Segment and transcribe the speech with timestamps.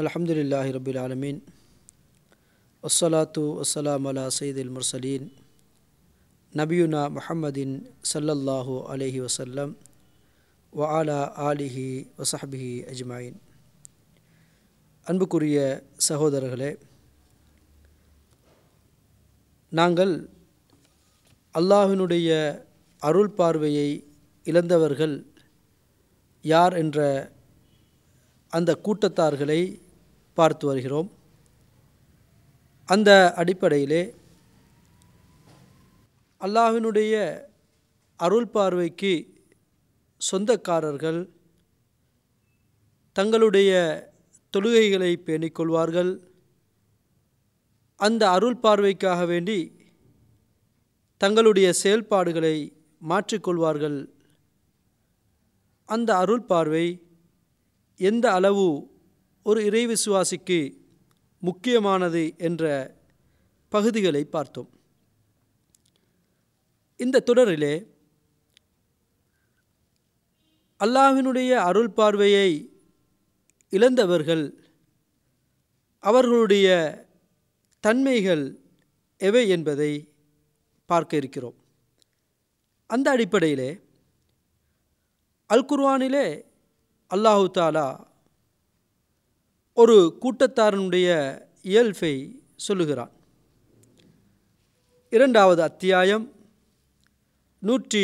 [0.00, 1.38] அலமதுல்லாஹி ரபில் ஆலமீன்
[2.84, 5.26] வசலாத்து வசலாம் அலா சயீதில் முர்சலீன்
[6.54, 7.74] நபியுனா முஹம்மதின்
[8.10, 9.72] சல்லல்லாஹு அலஹி வசல்லம்
[10.72, 11.84] வ ஆலா ஆலிஹி
[12.18, 13.36] வசஹபிஹி அஜ்மாயின்
[15.06, 15.58] அன்புக்குரிய
[16.08, 16.70] சகோதரர்களே
[19.72, 20.14] நாங்கள்
[21.54, 22.30] அல்லாஹினுடைய
[23.02, 23.88] அருள் பார்வையை
[24.46, 25.16] இழந்தவர்கள்
[26.44, 26.98] யார் என்ற
[28.52, 29.60] அந்த கூட்டத்தார்களை
[30.34, 31.08] பார்த்து வருகிறோம்.
[32.88, 34.02] அந்த அடிப்படையிலே
[36.40, 37.14] அல்லாஹினுடைய
[38.16, 39.12] அருள் பார்வைக்கு
[40.20, 41.20] சொந்தக்காரர்கள்
[43.12, 43.70] தங்களுடைய
[44.54, 46.12] தொழுகைகளை பேணிக்கொள்வார்கள்
[47.96, 49.58] அந்த அருள் பார்வைக்காக வேண்டி
[51.16, 52.56] தங்களுடைய செயல்பாடுகளை
[53.02, 53.98] மாற்றிக்கொள்வார்கள்
[55.88, 56.86] அந்த அருள் பார்வை
[57.96, 58.89] எந்த அளவு
[59.42, 60.74] ஒரு இறை விசுவாசிக்கு
[61.40, 62.94] முக்கியமானது என்ற
[63.68, 64.70] பகுதிகளை பார்த்தோம்.
[66.96, 67.74] இந்த தொடரிலே
[70.80, 72.50] அல்லாஹினுடைய அருள் பார்வையை
[73.70, 74.44] இழந்தவர்கள்
[75.98, 76.68] அவர்களுடைய
[77.80, 78.44] தன்மைகள்
[79.16, 80.14] எவை என்பதை
[80.86, 81.58] பார்க்க இருக்கிறோம்.
[82.86, 83.70] அந்த அடிப்படையிலே
[85.46, 86.44] அல் குர்வானிலே
[87.10, 87.88] அல்லாஹு தாலா
[89.80, 91.08] ஒரு கூட்டத்தாரனுடைய
[91.62, 93.12] இயல்பை சொல்லுகிறான்.
[95.12, 96.24] இரண்டாவது அத்தியாயம்
[97.58, 98.02] நூற்றி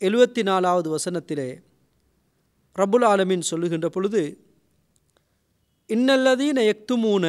[0.00, 1.48] எழுபத்தி நாலாவது வசனத்திலே
[2.76, 4.22] ரபுல் ஆலமின் சொல்லுகின்ற பொழுது
[5.88, 7.24] இன்னல்லதீன எக்துமூன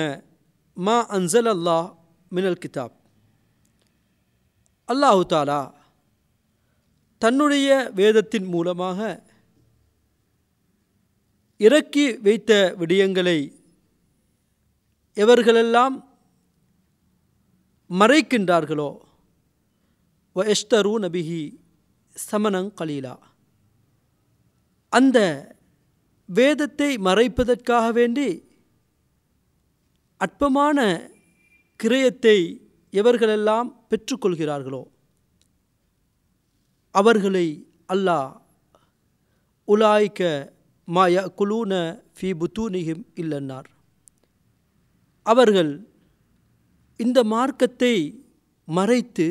[0.74, 1.88] மா அன்சல் அல்லாஹ்
[2.32, 2.96] மினல் கிதாப்.
[4.88, 5.62] அல்லாஹு தாலா
[7.22, 9.00] தன்னுடைய வேதத்தின் மூலமாக
[11.58, 13.40] இறக்கி வைத்த விடயங்களை
[15.22, 15.96] எவர்களெல்லாம்
[17.90, 18.90] மறைக்கின்றார்களோ
[20.36, 21.42] வ எஸ்தரு நபிஹி
[22.16, 23.16] சமனங் கலீலா.
[24.94, 25.18] அந்த
[26.30, 28.30] வேதத்தை மறைப்பதற்காக வேண்டி
[30.22, 30.78] அற்பமான
[31.80, 32.38] கிரயத்தை
[32.94, 34.84] எவர்களெல்லாம் பெற்றுக்கொள்கிறார்களோ
[36.96, 37.48] அவர்களை
[37.96, 38.32] அல்லாஹ்
[39.68, 40.22] உலாய்க்க
[40.88, 41.74] மாய குலூன
[42.18, 43.70] ஃபி புத்தூனிஹிம் இல்லன்னார்.
[45.30, 45.72] அவர்கள்
[47.00, 47.94] இந்த மார்க்கத்தை
[48.68, 49.28] மறைத்து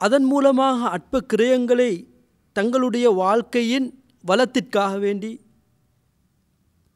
[0.00, 1.92] அதன் மூலமாக அற்ப கிரயங்களை
[2.56, 3.88] தங்களுடைய வாழ்க்கையின்
[4.24, 5.32] வளத்திற்காக வேண்டி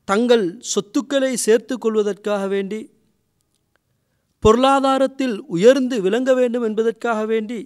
[0.08, 2.80] தங்கள் சொத்துக்களை சேர்த்து கொள்வதற்காக வேண்டி
[4.44, 7.60] பொருளாதாரத்தில் உயர்ந்து விளங்க வேண்டும் என்பதற்காக வேண்டி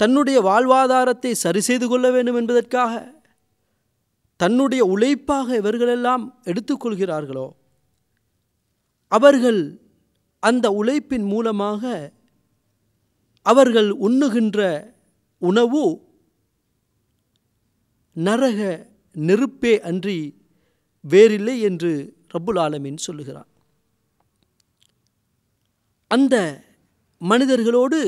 [0.00, 2.92] தன்னுடைய வாழ்வாதாரத்தை சரி செய்து கொள்ள வேண்டும் என்பதற்காக
[4.40, 7.46] தன்னுடைய உழைப்பாக இவர்களெல்லாம் எடுத்துக்கொள்கிறார்களோ
[9.16, 9.62] அவர்கள்
[10.42, 11.82] அந்த உழைப்பின் மூலமாக
[13.46, 14.60] அவர்கள் உண்ணுகின்ற
[15.42, 15.84] உணவு
[18.16, 18.60] நரக
[19.16, 20.18] நெருப்பே அன்றி
[21.04, 21.92] வேறில்லை என்று
[22.32, 23.50] ரப்புல் ஆலமின் சொல்லுகிறார்.
[26.10, 26.36] அந்த
[27.20, 28.00] மனிதர்களோடு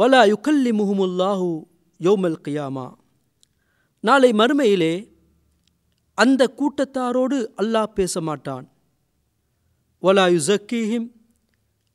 [0.00, 1.48] வலா யுக்கல்லி முகமுல்லாஹு
[2.00, 2.86] யோமல் கியாமா.
[4.04, 4.94] நாளை மறுமையிலே
[6.18, 8.66] அந்த கூட்டத்தாரோடு அல்லாஹ் பேச மாட்டான்.
[10.02, 11.08] வலா யுசக்கீஹிம்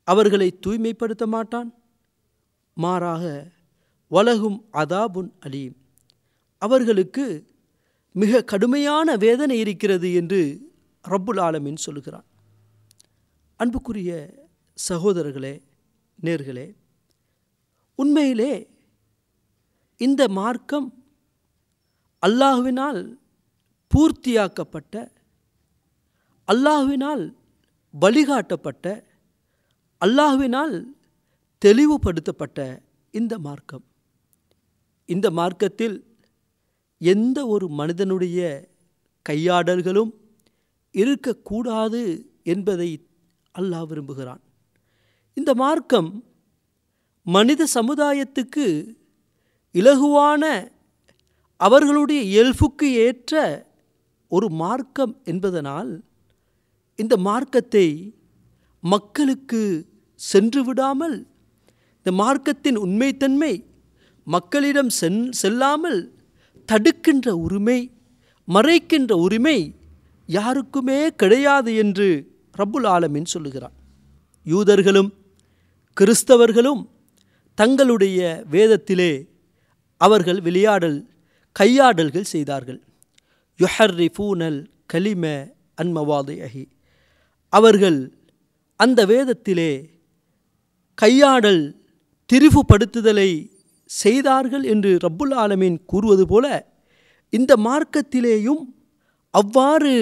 [0.08, 1.70] அவர்களை தூய்மைப்படுத்த மாட்டான்.
[2.76, 3.24] மாறாக
[4.10, 5.76] வலகும் அதாபுன் அலீம்
[6.62, 7.24] அவர்களுக்கு
[8.14, 10.40] மிக கடுமையான வேதனை இருக்கிறது என்று
[11.04, 12.26] ரப்புல் ஆலமின் சொல்கிறான்.
[13.60, 14.10] அன்புக்குரிய
[14.78, 15.54] சகோதரர்களே
[16.18, 16.66] நேர்களே
[17.98, 18.52] உண்மையிலே
[20.00, 20.88] இந்த மார்க்கம்
[22.22, 23.00] அல்லாஹுவினால்
[23.90, 24.94] பூர்த்தியாக்கப்பட்ட
[26.48, 27.24] அல்லாஹுவினால்
[28.00, 28.86] வழிகாட்டப்பட்ட
[30.00, 30.74] அல்லாஹுவினால்
[31.62, 32.58] தெளிவுபடுத்தப்பட்ட
[33.10, 33.84] இந்த மார்க்கம்.
[35.08, 35.96] இந்த மார்க்கத்தில்
[36.98, 38.38] எந்த ஒரு மனிதனுடைய
[39.22, 40.12] கையாடல்களும்
[40.90, 42.02] இருக்கக்கூடாது
[42.42, 43.06] என்பதை
[43.58, 44.42] அல்லாஹ் விரும்புகிறான்.
[45.34, 46.10] இந்த மார்க்கம்
[47.26, 48.96] மனித சமுதாயத்துக்கு
[49.74, 50.72] இலகுவான
[51.56, 53.34] அவர்களுடைய இயல்புக்கு ஏற்ற
[54.28, 55.92] ஒரு மார்க்கம் என்பதனால்
[56.96, 58.14] இந்த மார்க்கத்தை
[58.80, 61.26] மக்களுக்கு சென்று விடாமல்
[61.98, 63.64] இந்த மார்க்கத்தின் உண்மைத்தன்மை
[64.24, 66.14] மக்களிடம் சென் செல்லாமல்
[66.66, 67.92] தடுக்கின்ற உரிமை
[68.48, 69.74] மறைக்கின்ற உரிமை
[70.26, 73.72] யாருக்குமே கிடையாது என்று ரப்புல் ஆலமின் சொல்லுகிறான்
[74.46, 75.10] யூதர்களும்
[76.00, 76.88] கிறிஸ்தவர்களும்
[77.54, 79.28] தங்களுடைய வேதத்திலே
[79.96, 81.10] அவர்கள் விளையாடல்
[81.52, 82.80] கையாடல்கள் செய்தார்கள்.
[83.58, 86.68] யுஹர்ரிஃபூனல் கலிம அன்மவாதையகி
[87.54, 87.98] அவர்கள்
[88.80, 89.72] அந்த வேதத்திலே
[90.98, 91.62] கையாடல்
[92.30, 93.30] திரிவுபடுத்துதலை
[93.90, 96.46] செய்தார்கள் என்று ரப்புல் ஆலமீன் கூறுவது போல
[97.32, 98.62] இந்த மார்க்கத்திலேயும்
[99.34, 99.94] அவ்வாறு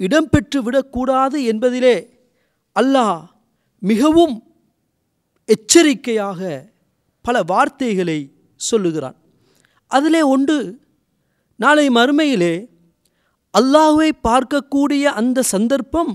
[0.00, 1.96] இடம்பெற்று விடக்கூடாது என்பதிலே
[2.76, 3.20] அல்லாஹ்
[3.82, 4.36] மிகவும்
[5.48, 6.40] எச்சரிக்கையாக
[7.24, 8.18] பல வார்த்தைகளை
[8.60, 9.16] சொல்லுகிறான்.
[9.90, 10.58] அதிலே ஒன்று
[11.60, 12.54] நாளை மறுமையிலே
[13.54, 16.12] அல்லாஹுவை பார்க்கக்கூடிய அந்த சந்தர்ப்பம்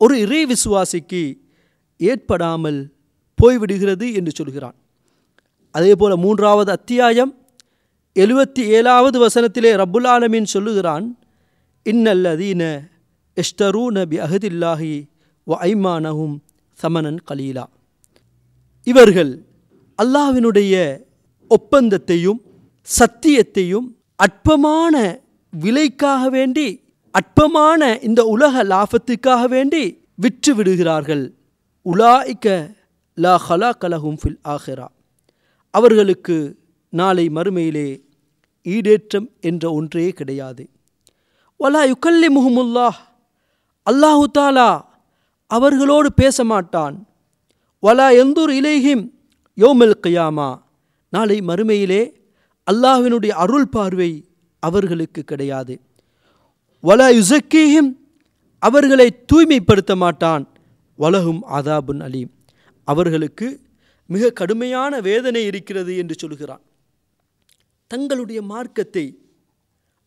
[0.00, 1.40] ஒரு இறை விசுவாசிக்கு
[1.96, 2.92] ஏற்படாமல்
[3.42, 4.74] போய்விடுகிறது என்று சொல்கிறான்.
[5.70, 7.34] அதே போல மூன்றாவது அத்தியாயம்
[8.14, 11.18] எழுபத்தி ஏழாவது வசனத்திலே ரப்புல் சொல்லுகிறான்
[11.84, 12.88] இன்னல்லதீன
[13.36, 15.08] எஸ்டரூன நபி அஹதில்லாஹி
[15.46, 16.38] வ ஐமானஹும்
[16.72, 17.64] சமனன் கலீலா.
[18.82, 19.44] இவர்கள்
[20.02, 21.04] அல்லாவினுடைய
[21.50, 22.40] ஒப்பந்தத்தையும்
[22.98, 25.20] சத்தியத்தையும் அற்பமான
[25.50, 26.79] விலைக்காக வேண்டி
[27.14, 29.84] அற்பமான இந்த உலக லாபத்துக்காக வேண்டி
[30.14, 31.24] விற்று விடுகிறார்கள்.
[31.86, 32.76] உலாய்க்க
[33.14, 34.86] லா ஹலா கலஹும் ஃபில் ஆஹிரா.
[35.70, 36.36] அவர்களுக்கு
[36.88, 37.88] நாளை மறுமையிலே
[38.66, 40.64] ஈடேற்றம் என்ற ஒன்றே கிடையாது.
[41.60, 42.98] வலா யுக்கல்லி முஹமுல்லாஹ்
[43.86, 44.70] அல்லாஹு தாலா
[45.46, 46.96] அவர்களோடு பேச மாட்டான்.
[47.82, 49.04] வலா எந்தூர் இலேஹிம்
[49.58, 50.50] யோமல் கயாமா.
[51.08, 52.02] நாளை மறுமையிலே
[52.66, 54.10] அல்லாஹினுடைய அருள் பார்வை
[54.62, 55.74] அவர்களுக்கு கிடையாது.
[56.84, 57.96] வலா யுசக்கீஹிம்
[58.58, 60.48] அவர்களை தூய்மைப்படுத்த மாட்டான்.
[60.96, 62.30] வலகும் அதாபுன் அலீம்.
[62.84, 63.60] அவர்களுக்கு
[64.06, 66.60] மிக கடுமையான வேதனை இருக்கிறது என்று சொல்கிறான்.
[67.86, 69.18] தங்களுடைய மார்க்கத்தை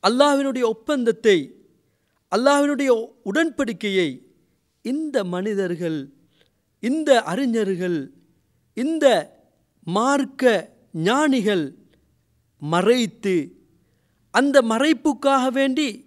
[0.07, 1.67] அல்லாவினுடைய ஒப்பந்தத்தை
[2.35, 4.19] அல்லாஹ்வினுடைய உடன்படிக்கையை
[4.81, 6.09] இந்த மனிதர்கள்
[6.79, 8.11] இந்த அறிஞர்கள்
[8.73, 9.05] இந்த
[9.83, 11.75] மார்க்க ஞானிகள்
[12.59, 13.63] மறைத்து
[14.31, 16.02] அந்த மறைப்புக்காக வேண்டி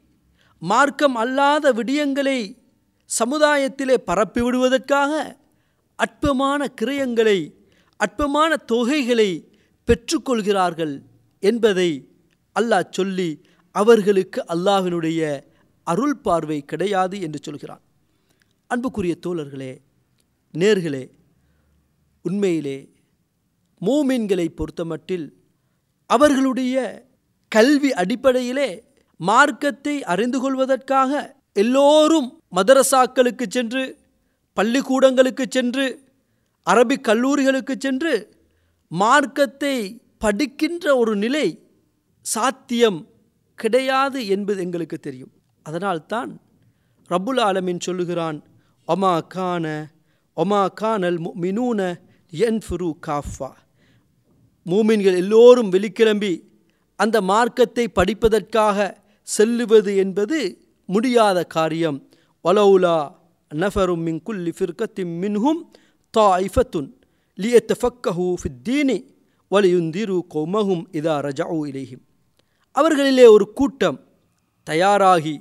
[0.69, 2.57] மார்க்கம் அல்லாத விடயங்களை
[3.19, 5.39] சமுதாயத்திலே பரப்பிவிடுவதற்காக
[5.95, 7.39] அற்பமான கிரயங்களை
[7.97, 9.31] அற்பமான தொகைகளை
[9.89, 11.03] பெற்றுக்கொள்கிறார்கள்
[11.39, 11.91] என்பதை
[12.57, 13.31] அல்லாஹ் சொல்லி
[13.73, 15.21] அவர்களுக்கு அல்லாஹினுடைய
[15.85, 17.83] அருள் பார்வை கிடையாது என்று சொல்கிறான்.
[18.67, 19.73] அன்புக்குரிய தோழர்களே
[20.55, 21.11] நேர்களே
[22.23, 22.79] உண்மையிலே
[23.83, 25.27] மூமீன்களை பொறுத்தமட்டில்
[26.07, 26.77] அவர்களுடைய
[27.49, 28.71] கல்வி அடிப்படையிலே
[29.17, 33.99] மார்க்கத்தை அறிந்து கொள்வதற்காக எல்லோரும் மதரசாக்களுக்கு சென்று
[34.57, 35.87] பள்ளிக்கூடங்களுக்கு சென்று
[36.67, 38.15] அரபிக் கல்லூரிகளுக்கு சென்று
[38.89, 41.47] மார்க்கத்தை படிக்கின்ற ஒரு நிலை
[42.21, 43.07] சாத்தியம்
[43.55, 45.33] கிடையாது என்பது எங்களுக்கு தெரியும்.
[45.63, 46.41] அதனால்தான்
[47.11, 48.43] ரபுல் ஆலமின் சொல்லுகிறான்
[48.89, 49.87] ஒமா கான
[50.37, 51.81] ஒமா கானல் மினூன
[52.31, 53.51] என் ஃபுரு காஃபா.
[54.67, 56.43] மூமின்கள் எல்லோரும் வெளிக்கிளம்பி
[56.97, 58.97] அந்த மார்க்கத்தை படிப்பதற்காக
[59.29, 60.39] செல்லுவது என்பது
[60.89, 61.99] முடியாத காரியம்.
[62.45, 62.97] வலவுலா
[63.51, 65.61] நஃபரும் மின் குல்லி ஃபிர்கத்தின் மின்ஹும்
[66.15, 66.89] தாயிஃபத்துன்
[67.39, 68.99] லியத்தஃபக்கஹு ஃபித்தீனி
[69.51, 72.03] வலியுந்திரு கௌமஹும் இதா ரஜாவு இலேஹிம்.
[72.77, 73.99] அவர்களிலே ஒரு கூட்டம்
[74.67, 75.35] தயாராகி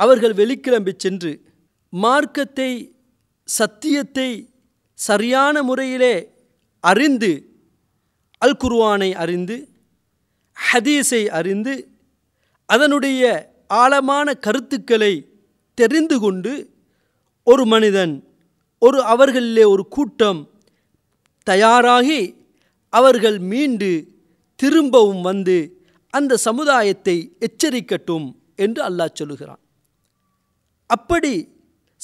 [0.00, 1.32] அவர்கள் வெளிக்கிளம்பி சென்று
[1.92, 2.70] மார்க்கத்தை
[3.48, 4.28] சத்தியத்தை
[4.98, 6.14] சரியான முறையிலே
[6.84, 7.32] அறிந்து
[8.42, 9.56] அல் குர்வானை அறிந்து
[10.56, 11.74] ஹதீஸை அறிந்து
[12.66, 15.28] அதனுடைய ஆழமான கருத்துக்களை
[15.74, 16.70] தெரிந்து கொண்டு
[17.44, 18.28] ஒரு மனிதன்
[18.78, 20.50] ஒரு அவர்களிலே ஒரு கூட்டம்
[21.42, 22.34] தயாராகி
[22.88, 24.08] அவர்கள் மீண்டு
[24.56, 29.58] திரும்பவும் வந்து அந்த சமுதாயத்தை எச்சரிக்கட்டும் என்று அல்லாஹ் சொல்லுகிறான்.
[30.86, 31.48] அப்படி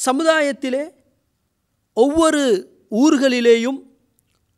[0.06, 0.90] சமுதாயத்திலே
[1.92, 3.82] ஒவ்வொரு ஊர்களிலேயும்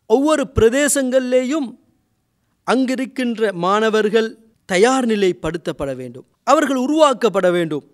[0.07, 1.79] ஒவ்வொரு பிரதேசங்களிலேயும்
[2.71, 6.27] அங்கிருக்கின்ற மாணவர்கள் தயார் நிலைப்படுத்தப்பட வேண்டும்.
[6.53, 7.85] அவர்கள் உருவாக்கப்பட வேண்டும்.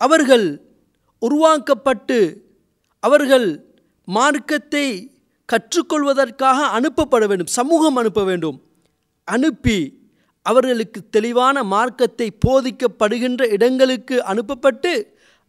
[0.00, 0.46] அவர்கள்
[1.22, 2.18] உருவாக்கப்பட்டு
[3.02, 3.48] அவர்கள்
[4.08, 4.86] மார்க்கத்தை
[5.48, 7.50] கற்றுக்கொள்வதற்காக அனுப்பப்பட வேண்டும்.
[7.58, 8.58] சமூகம் அனுப்ப வேண்டும்.
[9.28, 9.78] அனுப்பி
[10.46, 14.92] அவர்களுக்கு தெளிவான மார்க்கத்தை போதிக்கப்படுகின்ற இடங்களுக்கு அனுப்பப்பட்டு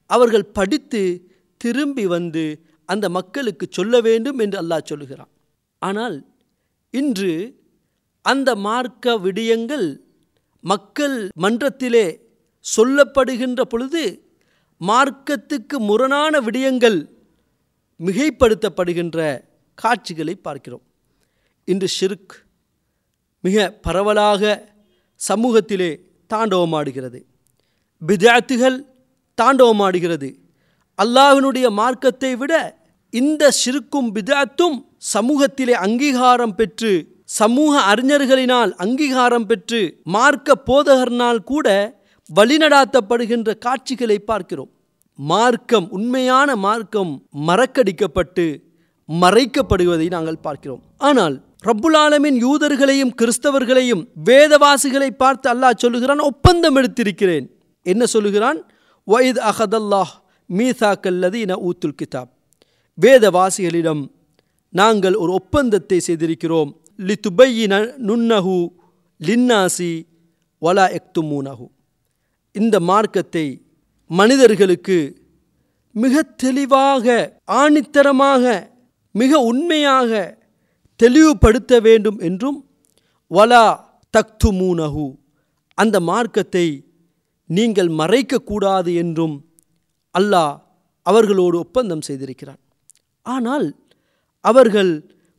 [0.09, 1.01] அவர்கள் படித்து
[1.61, 2.43] திரும்பி வந்து
[2.89, 5.31] அந்த மக்களுக்கு சொல்ல வேண்டும் என்று அல்லாஹ் சொல்லுகிறான்.
[5.81, 6.17] ஆனால்
[6.93, 7.33] இன்று
[8.25, 9.87] அந்த மார்க்க விடயங்கள்
[10.63, 12.05] மக்கள் மன்றத்திலே
[12.65, 14.03] சொல்லப்படுகின்ற பொழுது
[14.81, 16.99] மார்க்கத்துக்கு முரணான விடயங்கள்
[17.99, 19.17] மிகைப்படுத்தப்படுகின்ற
[19.75, 20.81] காட்சிகளை பார்க்கிறோம்.
[21.65, 22.33] இன்று ஷிர்க்
[23.39, 24.71] மிக பரவலாக
[25.27, 25.91] சமூகத்திலே
[26.33, 27.19] தாண்டவமாடுகிறது.
[28.01, 28.77] பிதாத்துகள்
[29.41, 30.29] தாண்டவமாடுகிறது.
[30.99, 32.53] அல்லாஹினுடைய மார்க்கத்தை விட
[33.09, 34.77] இந்த சிறுக்கும் பிதாத்தும்
[35.13, 39.81] சமூகத்திலே அங்கீகாரம் பெற்று சமூக அறிஞர்களினால் அங்கீகாரம் பெற்று
[40.15, 41.67] மார்க்க போதகர்னால் கூட
[42.29, 44.71] வழிநடாத்தப்படுகின்ற காட்சிகளை பார்க்கிறோம்.
[45.19, 47.11] மார்க்கம் உண்மையான மார்க்கம்
[47.47, 48.45] மறக்கடிக்கப்பட்டு
[49.09, 50.83] மறைக்கப்படுவதை நாங்கள் பார்க்கிறோம்.
[50.97, 51.35] ஆனால்
[51.67, 57.45] ரப்புலாலமின் யூதர்களையும் கிறிஸ்தவர்களையும் வேதவாசிகளை பார்த்து அல்லாஹ் சொல்லுகிறான் ஒப்பந்தம் எடுத்திருக்கிறேன்.
[57.85, 58.59] என்ன சொல்லுகிறான்?
[59.07, 60.11] வயது அகதல்லாஹ்
[61.43, 62.31] என ஊத்துல் கிதாப்.
[62.97, 64.03] வேதவாசிகளிடம்
[64.69, 66.71] நாங்கள் ஒரு ஒப்பந்தத்தை செய்திருக்கிறோம்.
[66.99, 67.73] லி துபையின
[68.07, 68.57] நுன்னஹு
[69.19, 69.91] லின்னாசி
[70.61, 71.65] வலா எக்துமூனஹு
[72.55, 73.45] இந்த மார்க்கத்தை
[74.07, 74.97] மனிதர்களுக்கு
[75.95, 77.05] மிக தெளிவாக
[77.51, 78.43] ஆணித்தரமாக
[79.11, 80.11] மிக உண்மையாக
[80.99, 82.59] தெளிவுபடுத்த வேண்டும் என்றும்
[83.31, 83.65] வலா
[84.13, 85.05] தக்துமூனஹு.
[85.77, 86.65] அந்த மார்க்கத்தை
[87.49, 89.35] நீங்கள் மறைக்கக்கூடாது என்றும்
[90.15, 90.53] அல்லாஹ்
[91.05, 92.61] அவர்களோடு ஒப்பந்தம் செய்திருக்கிறான்.
[93.25, 93.67] ஆனால்
[94.45, 94.91] அவர்கள்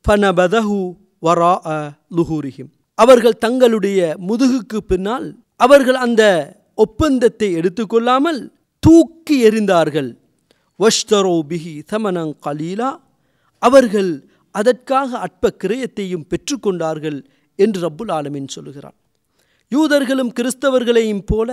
[0.04, 0.80] பனபதஹு
[1.24, 1.76] வரா அ
[2.16, 2.70] லுஹூரிஹிம்.
[2.98, 5.26] அவர்கள் தங்களுடைய முதுகுக்கு பின்னால்
[5.60, 6.22] அவர்கள் அந்த
[6.78, 8.40] ஒப்பந்தத்தை எடுத்துக்கொள்ளாமல்
[8.82, 10.10] தூக்கி எறிந்தார்கள்.
[10.80, 12.90] வஷ்தரோ பிஹி தமனங் கலீலா.
[13.62, 14.10] அவர்கள்
[14.54, 17.18] அதற்காக அற்ப கிரயத்தையும் பெற்றுக்கொண்டார்கள்
[17.58, 18.96] என்று ரப்புல் ஆலமின் சொல்லுகிறான்.
[19.72, 21.50] யூதர்களும் கிறிஸ்தவர்களையும் போல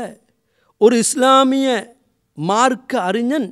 [0.81, 1.67] ஒரு இஸ்லாமிய
[2.37, 3.47] மார்க்க அறிஞன்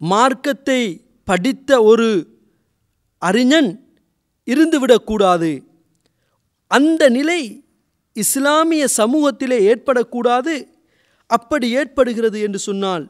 [0.00, 0.80] மார்க்கத்தை
[1.28, 2.08] படித்த ஒரு
[3.22, 3.70] அறிஞன்
[4.52, 5.50] இருந்துவிடக்கூடாது.
[6.66, 7.40] அந்த நிலை
[8.12, 10.54] இஸ்லாமிய சமூகத்திலே ஏற்படக்கூடாது.
[11.26, 13.04] அப்படி ஏற்படுகிறது என்று சொன்னால்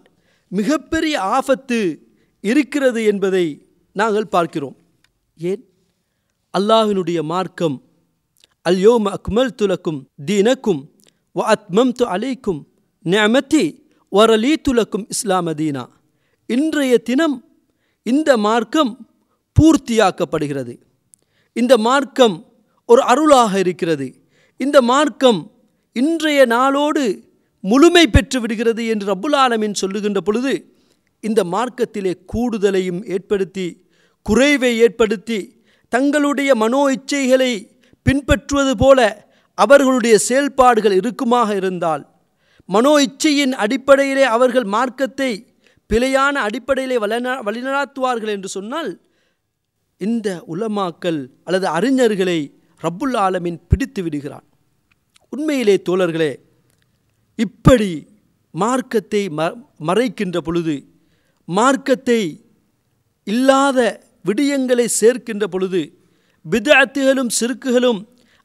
[0.52, 1.78] மிகப்பெரிய ஆபத்து
[2.44, 3.46] இருக்கிறது என்பதை
[3.92, 4.76] நாங்கள் பார்க்கிறோம்.
[5.38, 5.62] ஏன்?
[6.58, 7.76] அல்லாஹினுடைய மார்க்கம்
[8.68, 10.80] அல்யோம் அக்மல் துலக்கும் தீனக்கும்
[11.36, 12.60] வ அத்மம் து அலைக்கும்
[13.04, 13.62] நியமத்தி
[14.12, 15.84] வரலீ துலக்கும் இஸ்லாம தீனா.
[16.46, 17.36] இன்றைய தினம்
[18.02, 18.92] இந்த மார்க்கம்
[19.56, 20.74] பூர்த்தியாக்கப்படுகிறது.
[21.52, 22.46] இந்த மார்க்கம்
[22.84, 24.06] ஒரு அருளாக இருக்கிறது.
[24.60, 25.40] இந்த மார்க்கம்
[25.96, 27.22] இன்றைய நாளோடு
[27.64, 30.52] முழுமை பெற்று விடுகிறது என்று ரப்புல் ஆலமின் சொல்லுகின்ற பொழுது
[31.20, 33.66] இந்த மார்க்கத்திலே கூடுதலையும் ஏற்படுத்தி
[34.22, 35.38] குறைவை ஏற்படுத்தி
[35.88, 37.52] தங்களுடைய மனோ இச்சைகளை
[38.06, 42.02] பின்பற்றுவது போல அவர்களுடைய செயல்பாடுகள் இருக்குமாக இருந்தால்
[42.68, 45.30] மனோ இச்சையின் அடிப்படையிலே அவர்கள் மார்க்கத்தை
[45.90, 48.90] பிழையான அடிப்படையிலே வழிநா வழிநடாத்துவார்கள் என்று சொன்னால்
[50.06, 52.38] இந்த உலமாக்கல் அல்லது அறிஞர்களை
[52.82, 54.46] ரப்புல் ஆலமின் பிடித்து விடுகிறான்.
[55.32, 56.32] உண்மையிலே தோழர்களே
[57.34, 57.90] இப்படி
[58.54, 59.40] மார்க்கத்தை ம
[59.88, 60.74] மறைக்கின்ற பொழுது
[61.48, 62.20] மார்க்கத்தை
[63.24, 63.78] இல்லாத
[64.24, 65.80] விடயங்களை சேர்க்கின்ற பொழுது
[66.44, 68.00] விதத்துகளும் சிறுக்குகளும்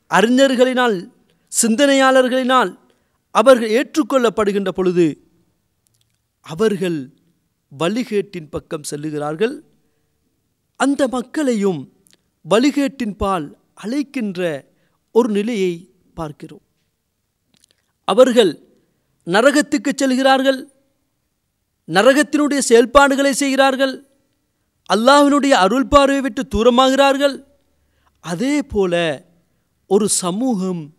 [0.10, 0.98] அறிஞர்களினால்
[1.51, 2.72] சிந்தனையாளர்களினால்
[3.36, 5.05] அவர்கள் ஏற்றுக்கொள்ளப்படுகின்ற பொழுது
[6.45, 6.98] அவர்கள்
[7.79, 9.55] வழிகேட்டின் பக்கம் செல்லுகிறார்கள்.
[10.75, 11.94] அந்த மக்களையும்
[12.50, 14.65] வழிகேட்டின்பால் அழைக்கின்ற
[15.12, 16.62] ஒரு நிலையை பார்க்கிறோம்.
[18.08, 18.60] அவர்கள்
[19.25, 20.70] நரகத்துக்கு செல்கிறார்கள்.
[21.88, 24.08] நரகத்தினுடைய செயல்பாடுகளை செய்கிறார்கள்.
[24.94, 27.44] அல்லாஹினுடைய அருள் பார்வை விட்டு தூரமாகிறார்கள்.
[28.20, 29.24] அதே போல
[29.88, 30.94] ஒரு சமூகம்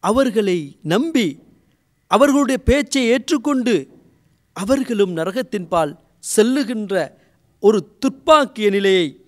[0.00, 1.38] அவர்களை நம்பி
[2.06, 3.74] அவர்களுடைய பேச்சை ஏற்றுக்கொண்டு
[4.52, 5.92] அவர்களும் நரகத்தின்பால்
[6.36, 7.20] செல்லுகின்ற
[7.66, 9.20] ஒரு துப்பாக்கிய நிலையை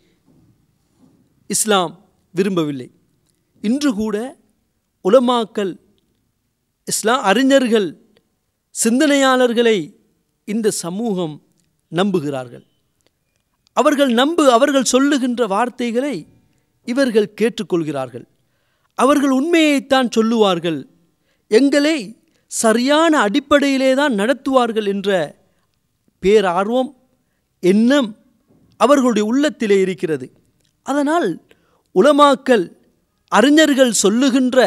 [1.47, 1.93] இஸ்லாம்
[2.33, 2.91] விரும்பவில்லை.
[3.61, 4.37] இன்று கூட
[5.09, 5.79] உலமாக்கல்
[6.85, 7.89] இஸ்லாம் அறிஞர்கள்
[8.85, 9.95] சிந்தனையாளர்களை
[10.45, 11.43] இந்த சமூகம்
[11.93, 12.65] நம்புகிறார்கள்.
[13.73, 16.27] அவர்கள் நம்பு அவர்கள் சொல்லுகின்ற வார்த்தைகளை
[16.85, 18.27] இவர்கள் கேட்டுக்கொள்கிறார்கள்.
[18.95, 20.81] அவர்கள் உண்மையைத்தான் சொல்லுவார்கள்.
[21.49, 25.09] எங்களை சரியான அடிப்படையிலே தான் நடத்துவார்கள் என்ற
[26.23, 26.91] பேரார்வம்
[27.61, 28.11] எண்ணம்
[28.85, 30.27] அவர்களுடைய உள்ளத்திலே இருக்கிறது.
[30.87, 31.29] அதனால்
[31.95, 32.67] உலமாக்கல்
[33.33, 34.59] அறிஞர்கள் சொல்லுகின்ற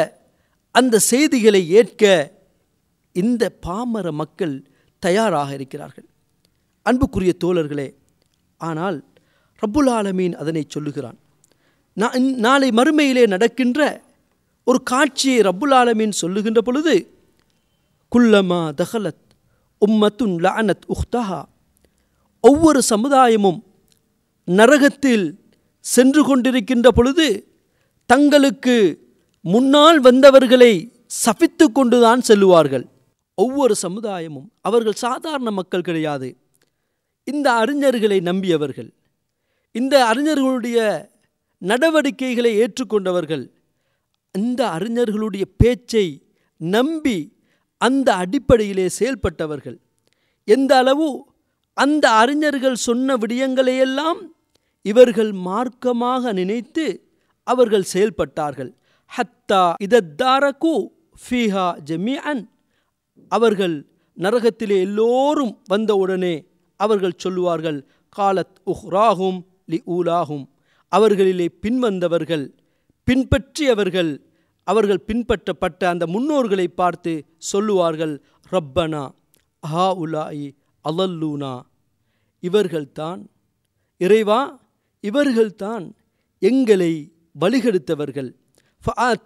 [0.76, 2.04] அந்த செய்திகளை ஏற்க
[3.16, 4.56] இந்த பாமர மக்கள்
[5.04, 6.08] தயாராக இருக்கிறார்கள்.
[6.86, 7.88] அன்புக்குரிய தோழர்களே
[8.62, 8.98] ஆனால்
[9.62, 11.18] ரப்புல் ஆலமீன் அதனை சொல்லுகிறான்.
[12.46, 13.82] நாளை மறுமையிலே நடக்கின்ற
[14.68, 16.94] ஒரு காட்சியை ரப்புல் ஆலமீன் சொல்லுகின்ற பொழுது
[18.12, 19.26] குல்லமா தஹலத்
[19.82, 21.42] உம்மத்துன் லஅனத் உஹ்தஹா.
[22.44, 23.60] ஒவ்வொரு சமுதாயமும்
[24.48, 25.40] நரகத்தில்
[25.80, 27.48] சென்று கொண்டிருக்கின்ற பொழுது
[28.06, 28.76] தங்களுக்கு
[29.42, 32.86] முன்னால் வந்தவர்களை சபித்து கொண்டுதான் செல்லுவார்கள்.
[33.36, 36.38] ஒவ்வொரு சமுதாயமும் அவர்கள் சாதாரண மக்கள் கிடையாது.
[37.24, 38.90] இந்த அறிஞர்களை நம்பியவர்கள்.
[39.72, 41.10] இந்த அறிஞர்களுடைய
[41.58, 43.50] நடவடிக்கைகளை ஏற்றுக்கொண்டவர்கள்.
[44.32, 46.28] இந்த அறிஞர்களுடைய பேச்சை
[46.58, 47.38] நம்பி
[47.78, 49.78] அந்த அடிப்படையிலே செயல்பட்டவர்கள்.
[50.44, 51.26] எந்த அளவு
[51.74, 54.18] அந்த அறிஞர்கள் சொன்ன விடயங்களையெல்லாம்
[54.92, 56.86] இவர்கள் மார்க்கமாக நினைத்து
[57.48, 58.72] அவர்கள் செயல்பட்டார்கள்.
[59.12, 60.74] ஹத்தா இதத்தாரகு
[61.24, 62.44] ஃபீஹா ஜமீஅன்.
[63.32, 63.76] அவர்கள்
[64.18, 66.36] நரகத்திலே எல்லோரும் வந்தவுடனே
[66.80, 67.80] அவர்கள் சொல்லுவார்கள்
[68.18, 69.40] காலத் உஹ்ராகும்
[69.72, 70.46] லி ஊலாகும்
[70.92, 72.46] அவர்களிலே பின்வந்தவர்கள்
[73.08, 74.12] பின்பற்றியவர்கள்
[74.68, 77.14] அவர்கள் பின்பற்றப்பட்ட அந்த முன்னோர்களை பார்த்து
[77.52, 78.14] சொல்லுவார்கள்
[78.52, 79.04] ரப்பனா
[79.64, 80.48] ஹா உலாயி
[80.86, 81.54] அலல்லூனா.
[82.44, 83.22] இவர்கள்தான்
[84.02, 84.42] இறைவா
[85.04, 85.86] இவர்கள்தான்
[86.42, 86.92] எங்களை
[87.42, 88.30] வழிகெடுத்தவர்கள்.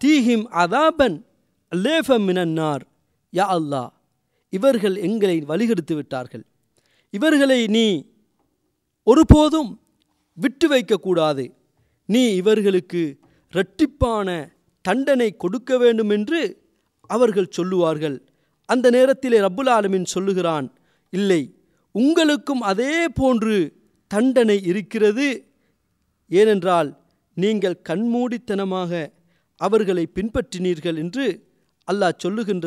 [0.03, 1.17] தீஹிம் அதாபன்
[1.71, 2.83] லேஃபம் மினன்னார்
[3.33, 3.91] யா அல்லாஹ்
[4.53, 6.43] இவர்கள் எங்களை வழிகெடுத்து விட்டார்கள்.
[7.13, 7.87] இவர்களை நீ
[9.07, 9.71] ஒருபோதும்
[10.37, 11.45] விட்டு வைக்கக்கூடாது.
[12.09, 13.01] நீ இவர்களுக்கு
[13.53, 14.27] இரட்டிப்பான
[14.85, 16.41] தண்டனை கொடுக்க வேண்டும் என்று
[17.09, 18.17] அவர்கள் சொல்லுவார்கள்.
[18.69, 20.67] அந்த நேரத்திலே ரப்புல் ஆலமின் சொல்லுகிறான்
[21.13, 21.41] இல்லை
[21.95, 23.55] உங்களுக்கும் அதே போன்று
[24.11, 25.27] தண்டனை இருக்கிறது.
[26.31, 26.89] ஏனென்றால்
[27.37, 28.91] நீங்கள் கண்மூடித்தனமாக
[29.61, 31.25] அவர்களை பின்பற்றினீர்கள் என்று
[31.87, 32.59] அல்லாஹ் சொல்லுகின்ற